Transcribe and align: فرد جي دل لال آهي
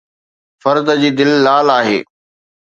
فرد 0.63 0.87
جي 1.01 1.09
دل 1.17 1.29
لال 1.45 1.67
آهي 1.79 1.99